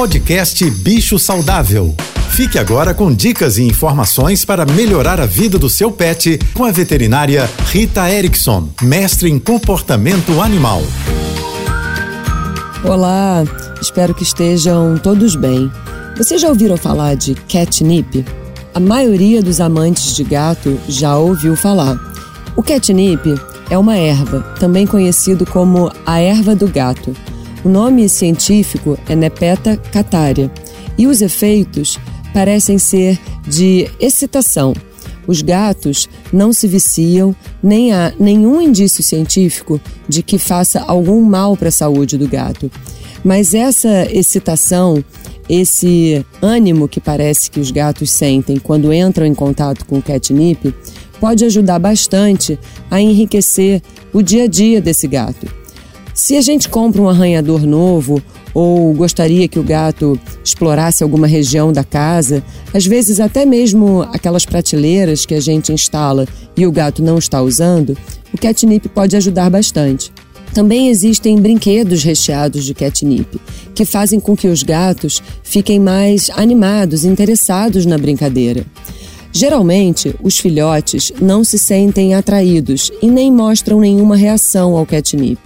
[0.00, 1.94] Podcast Bicho Saudável.
[2.30, 6.72] Fique agora com dicas e informações para melhorar a vida do seu pet com a
[6.72, 10.80] veterinária Rita Erickson, mestre em comportamento animal.
[12.82, 13.44] Olá,
[13.78, 15.70] espero que estejam todos bem.
[16.16, 18.24] Vocês já ouviram falar de catnip?
[18.72, 21.94] A maioria dos amantes de gato já ouviu falar.
[22.56, 23.38] O catnip
[23.68, 27.14] é uma erva, também conhecido como a erva do gato.
[27.62, 30.50] O nome científico é Nepeta catária
[30.96, 31.98] e os efeitos
[32.32, 34.72] parecem ser de excitação.
[35.26, 39.78] Os gatos não se viciam, nem há nenhum indício científico
[40.08, 42.70] de que faça algum mal para a saúde do gato.
[43.22, 45.04] Mas essa excitação,
[45.46, 50.74] esse ânimo que parece que os gatos sentem quando entram em contato com o catnip,
[51.20, 52.58] pode ajudar bastante
[52.90, 53.82] a enriquecer
[54.14, 55.59] o dia a dia desse gato.
[56.14, 61.72] Se a gente compra um arranhador novo ou gostaria que o gato explorasse alguma região
[61.72, 62.42] da casa,
[62.74, 66.26] às vezes até mesmo aquelas prateleiras que a gente instala
[66.56, 67.96] e o gato não está usando,
[68.34, 70.12] o catnip pode ajudar bastante.
[70.52, 73.40] Também existem brinquedos recheados de catnip,
[73.72, 78.66] que fazem com que os gatos fiquem mais animados, interessados na brincadeira.
[79.32, 85.38] Geralmente, os filhotes não se sentem atraídos e nem mostram nenhuma reação ao catnip.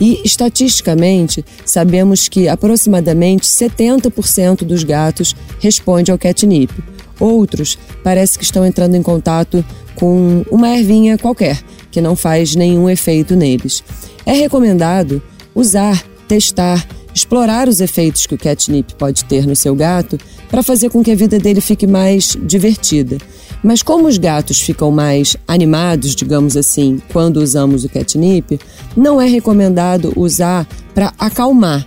[0.00, 6.72] E, estatisticamente, sabemos que aproximadamente 70% dos gatos responde ao catnip.
[7.20, 12.88] Outros parece que estão entrando em contato com uma ervinha qualquer, que não faz nenhum
[12.88, 13.84] efeito neles.
[14.26, 15.22] É recomendado
[15.54, 16.84] usar, testar,
[17.20, 20.18] explorar os efeitos que o catnip pode ter no seu gato
[20.48, 23.18] para fazer com que a vida dele fique mais divertida.
[23.62, 28.58] Mas como os gatos ficam mais animados, digamos assim, quando usamos o catnip,
[28.96, 31.86] não é recomendado usar para acalmar,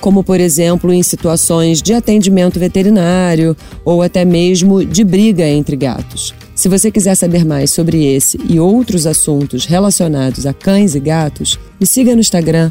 [0.00, 6.34] como por exemplo em situações de atendimento veterinário ou até mesmo de briga entre gatos.
[6.54, 11.58] Se você quiser saber mais sobre esse e outros assuntos relacionados a cães e gatos,
[11.78, 12.70] me siga no Instagram